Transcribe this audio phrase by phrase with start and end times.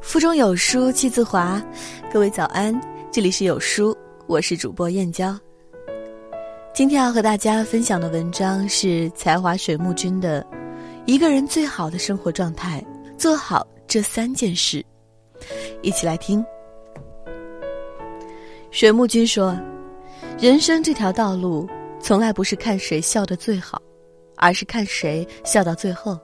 [0.00, 1.62] 腹中有书气自华，
[2.12, 2.78] 各位早安，
[3.12, 5.38] 这里是有书，我是主播燕娇。
[6.74, 10.42] 今天要和大家分享的文章是才华水木君的
[11.04, 12.84] 《一个人最好的生活状态：
[13.18, 14.78] 做好这三件事》，
[15.82, 16.44] 一起来听。
[18.70, 19.56] 水木君说
[20.40, 21.68] ：“人生这条道路，
[22.00, 23.80] 从来不是看谁笑得最好，
[24.36, 26.18] 而是看谁笑到最后。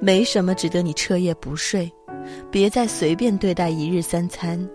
[0.00, 1.90] 没什么值得你彻夜不睡。”
[2.50, 4.68] 别再随便对待一日三餐，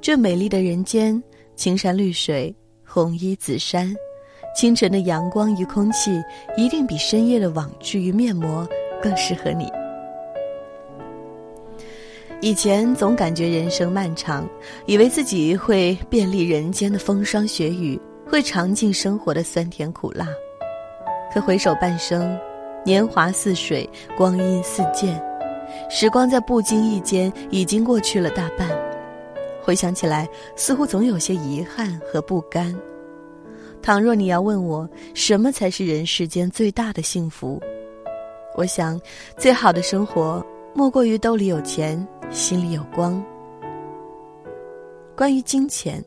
[0.00, 1.22] 这美丽的人间，
[1.54, 3.94] 青山绿水，红衣紫衫，
[4.56, 6.22] 清晨的阳光与空气，
[6.56, 8.66] 一定比深夜的网剧与面膜
[9.02, 9.70] 更适合你。
[12.40, 14.48] 以前总感觉人生漫长，
[14.86, 20.28] 以为自己会遍历人间的风霜雪雨，会尝尽生活的酸甜苦辣。
[21.34, 22.38] 可回首半生，
[22.84, 25.22] 年华似水，光阴似箭。
[25.90, 28.68] 时光在不经意间已经过去了大半，
[29.62, 32.74] 回想起来，似乎总有些遗憾和不甘。
[33.82, 37.60] 倘若你要问我什么才是人世间最大的幸福，
[38.56, 39.00] 我想，
[39.36, 43.22] 最好的生活莫过于兜里有钱，心里有光。
[45.16, 46.02] 关于金钱，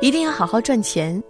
[0.00, 1.22] 一定要好好赚钱，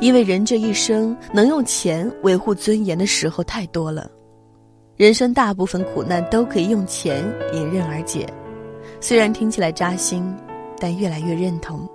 [0.00, 4.10] 因为人这一生能用钱维护尊严的时候太多了。
[4.96, 8.26] 人生大部分苦难都可以用钱迎刃而解，
[9.00, 10.32] 虽然听起来扎心，
[10.78, 11.88] 但越来越认同。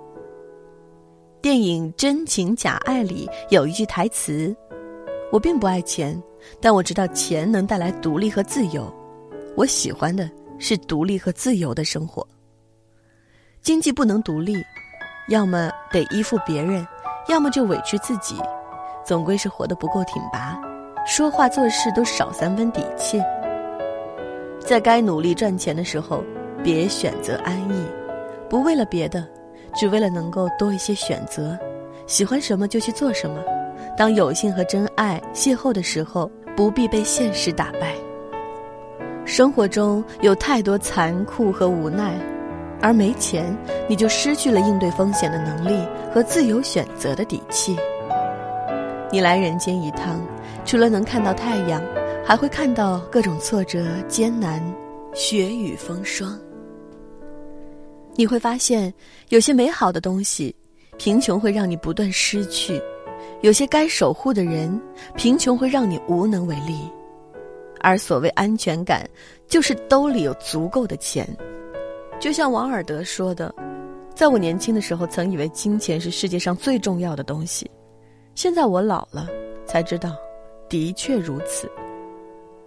[1.40, 4.54] 电影《真情假爱》里有一句台词
[5.32, 6.22] ：“我并不爱钱，
[6.60, 8.92] 但我知道钱能带来独立和自由。
[9.56, 12.26] 我喜欢的是独立和自由的生活。
[13.62, 14.62] 经济不能独立，
[15.28, 16.86] 要么得依附别人，
[17.30, 18.40] 要么就委屈自己，
[19.04, 20.60] 总归是活得不够挺拔。”
[21.06, 23.22] 说话做事都少三分底气，
[24.58, 26.22] 在该努力赚钱的时候，
[26.62, 27.86] 别选择安逸，
[28.50, 29.26] 不为了别的，
[29.74, 31.58] 只为了能够多一些选择，
[32.06, 33.42] 喜欢什么就去做什么。
[33.96, 37.94] 当有幸和真爱邂逅的时候，不必被现实打败。
[39.24, 42.14] 生活中有太多残酷和无奈，
[42.80, 43.56] 而没钱，
[43.88, 47.76] 你就失去了应对风险的能力和自由选择的底气。
[49.12, 50.20] 你来人间一趟。
[50.66, 51.82] 除了能看到太阳，
[52.24, 54.62] 还会看到各种挫折、艰难、
[55.14, 56.38] 雪雨风霜。
[58.14, 58.92] 你会发现，
[59.30, 60.54] 有些美好的东西，
[60.96, 62.78] 贫穷会让你不断失去；
[63.40, 64.80] 有些该守护的人，
[65.16, 66.78] 贫穷会让你无能为力。
[67.80, 69.08] 而所谓安全感，
[69.48, 71.26] 就是兜里有足够的钱。
[72.20, 73.52] 就像王尔德说的
[74.14, 77.68] ：“在我年轻的时候，曾以为金钱是世界上最重要的东西，
[78.34, 79.26] 现在我老了，
[79.66, 80.14] 才知道。”
[80.68, 81.68] 的确如此，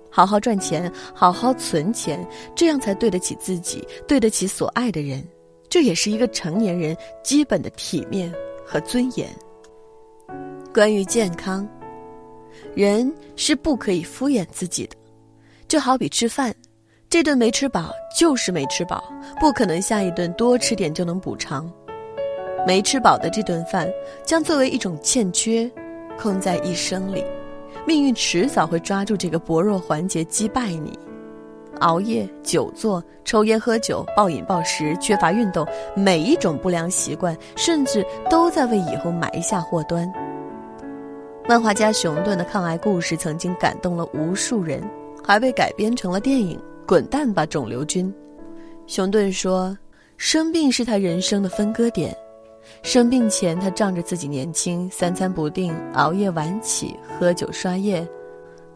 [0.10, 5.26] 好好赚钱，好好存钱，这样才对得起自己，对得起所爱的人。
[5.70, 8.30] 这也是一个成年人基本的体面
[8.66, 9.30] 和尊严。
[10.74, 11.66] 关于健康，
[12.76, 14.98] 人是不可以敷衍自己的。
[15.70, 16.54] 就好比吃饭，
[17.14, 19.04] 这顿没吃饱就是没吃饱，
[19.40, 21.72] 不可能下一顿多吃点就能补偿。
[22.66, 23.88] 没吃饱的这顿饭，
[24.26, 25.70] 将作为一种欠缺，
[26.18, 27.24] 空在一生里。
[27.86, 30.98] 命运迟早会抓住这个薄弱环节击败你。
[31.82, 40.12] 熬夜、久坐、抽烟、喝酒、暴饮暴食、缺乏运动，每一种不良习惯，甚至都在为以后埋下祸端。
[41.48, 44.82] 漫画家熊顿的抗癌故事曾经感动了无数人，
[45.24, 48.12] 还被改编成了电影《滚蛋吧，肿瘤君》。
[48.88, 49.78] 熊顿说
[50.18, 52.16] ：“生病是他人生的分割点。”
[52.82, 58.08] 生病前，他仗着自己年轻，三餐不定，熬夜晚起，喝酒刷夜。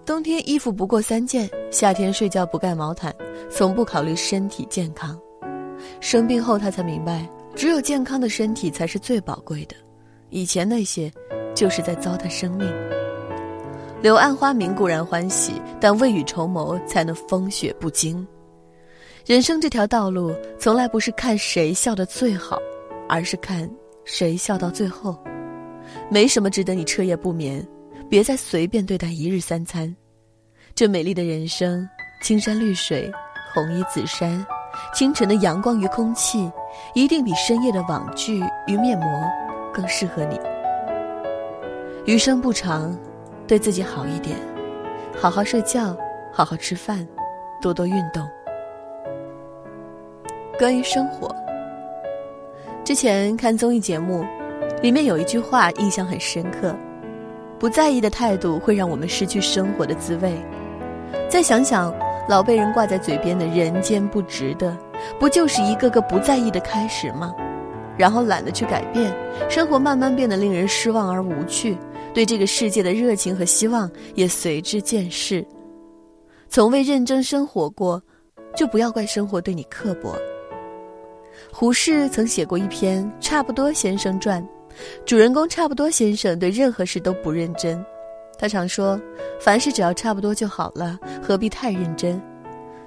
[0.06, 3.14] 冬天衣服不过三件，夏天睡觉不盖毛毯，
[3.50, 5.20] 从不考虑身体健康。
[6.00, 9.76] 生病后，他才明白，只有健康的身体才是最宝贵的。
[10.30, 11.12] 以前那些，
[11.54, 12.68] 就是在糟蹋生命。
[14.02, 18.26] 柳暗花明固然欢喜，但未雨绸缪才能风雪不惊。
[19.26, 22.58] 人生这条道路，从来不是看谁笑得最好，
[23.10, 23.70] 而是看。
[24.06, 25.18] 谁笑到最后，
[26.10, 27.66] 没什么值得你彻夜不眠。
[28.10, 29.94] 别再随便对待一日三餐。
[30.74, 31.86] 这美丽的人生，
[32.22, 33.12] 青山绿水，
[33.54, 34.46] 红衣紫衫，
[34.94, 36.50] 清晨的阳光与空气，
[36.94, 39.08] 一定比深夜的网剧与面膜
[39.74, 40.40] 更适合你。
[42.06, 42.98] 余生不长，
[43.48, 44.36] 对自己好一点，
[45.18, 45.96] 好好睡觉，
[46.34, 47.08] 好好吃饭，
[47.62, 48.28] 多多运动。
[50.60, 51.34] 关于生活。
[52.84, 54.26] 之前看综艺节目，
[54.82, 56.76] 里面有一句话印象很深刻：
[57.58, 60.34] 不在意的态度会让我们失去生活的滋味。
[61.30, 61.94] 再想想，
[62.28, 64.76] 老被人挂在嘴边的“人间不值得”，
[65.18, 67.34] 不就是一个个不在意的开始吗？
[67.98, 69.12] 然后懒得去改变，
[69.50, 71.78] 生活慢慢变得令人失望而无趣，
[72.14, 75.46] 对这个世界的热情和希望也随之渐逝。
[76.50, 78.02] 从未认真生活过，
[78.56, 80.16] 就不要怪生活对你刻薄。
[81.52, 84.42] 胡适曾写过一篇《差不多先生传》，
[85.06, 87.84] 主人公差不多先生对任何事都不认真。
[88.40, 89.00] 他常说
[89.40, 92.22] ：“凡事只要差不多就好了，何必太认真？”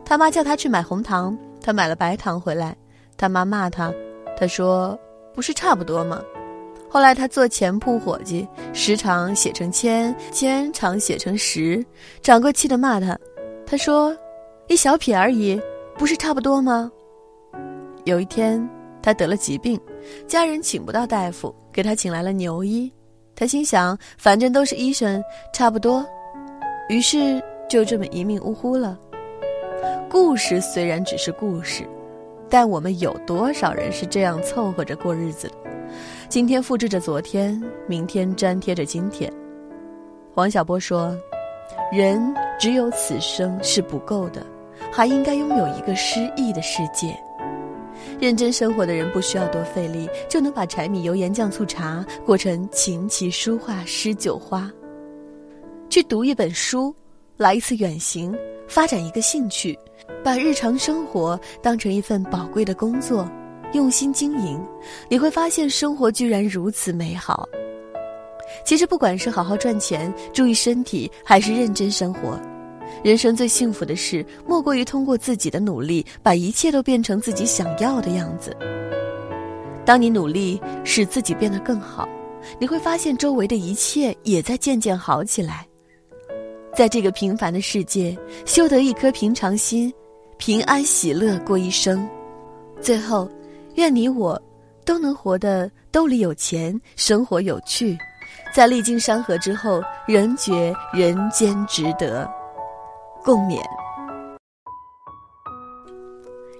[0.04, 2.76] 他妈叫他去买红糖，他买了白糖回来，
[3.16, 3.92] 他妈骂他，
[4.36, 4.98] 他说
[5.34, 6.22] ：“不是差不多吗？”
[6.90, 11.84] 后来他做钱铺伙计，十常写成千，千常写成十，
[12.20, 13.16] 掌柜气得骂他，
[13.64, 14.14] 他说
[14.66, 15.60] ：“一小撇而已，
[15.96, 16.90] 不是差不多吗？”
[18.04, 18.68] 有一天，
[19.00, 19.80] 他得了疾病，
[20.26, 22.92] 家人请不到大夫，给他请来了牛医。
[23.36, 25.22] 他心想，反正都是医生，
[25.54, 26.04] 差不多，
[26.88, 28.98] 于是就这么一命呜呼了。
[30.10, 31.88] 故事虽然只是故事，
[32.48, 35.59] 但我们有多少人是这样凑合着过日子的？
[36.28, 39.32] 今天复制着昨天，明天粘贴着今天。
[40.34, 41.16] 王小波说
[41.92, 44.46] ：“人只有此生是不够的，
[44.92, 47.18] 还应该拥有一个诗意的世界。”
[48.18, 54.70] 认真生活的人不需要多费力，就能把柴米油盐酱醋茶过成琴棋书画诗酒花。
[55.88, 56.94] 去读一本书，
[57.36, 58.34] 来一次远行，
[58.68, 59.78] 发展一个兴趣，
[60.22, 63.28] 把日常生活当成一份宝贵的工作，
[63.72, 64.60] 用心经营，
[65.08, 67.48] 你会发现生活居然如此美好。
[68.64, 72.38] 其实，不管是好好赚钱、注意身体，还是认真生活。
[73.04, 78.54] 人生最幸福的事，莫过于通过自己的努力，把一切都变成自己想要的样子。
[79.84, 82.08] 当你努力使自己变得更好，
[82.58, 85.66] 你会发现周围的一切也在渐渐好起来。
[86.74, 89.92] 在这个平凡的世界，修得一颗平常心，
[90.36, 92.06] 平安喜乐过一生。
[92.80, 93.30] 最后，
[93.74, 94.40] 愿你我
[94.84, 97.96] 都能活得兜里有钱，生活有趣，
[98.54, 102.28] 在历经山河之后，仍觉人间值得。
[103.22, 103.60] 共勉。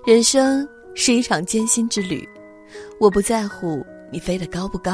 [0.06, 2.26] 人生是一场艰辛之旅，
[2.98, 4.92] 我不在乎你飞得高不高，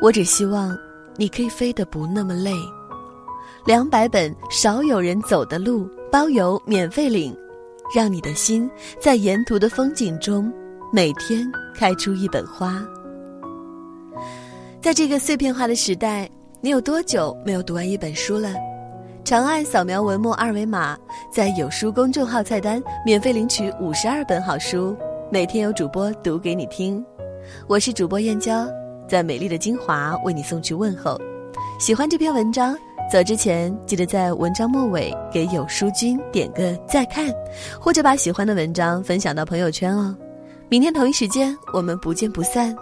[0.00, 0.76] 我只希望
[1.16, 2.52] 你可以飞得不那么累。
[3.64, 7.36] 两百本少有人走的路，包邮免费领，
[7.94, 8.68] 让你的心
[9.00, 10.52] 在沿途的风景中
[10.94, 12.86] 每天开出一本花。
[14.78, 16.28] 在这个碎片化的时代，
[16.60, 18.52] 你有多久没有读完一本书了？
[19.24, 20.94] 长按扫描文末二维码，
[21.32, 24.94] 在有书公众号菜单免费领取五十二本好书，
[25.30, 27.02] 每天有主播读给你听。
[27.66, 28.68] 我是主播燕娇，
[29.08, 31.18] 在美丽的金华为你送去问候。
[31.80, 32.76] 喜欢这篇文章，
[33.10, 37.32] 走之前记得在文章末尾给有书君点个再看，
[37.80, 40.14] 或者把喜欢的文章分享到朋友圈哦。
[40.72, 42.74] 明天同一时间，我们不见不散。